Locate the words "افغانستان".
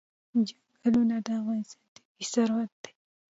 1.41-1.85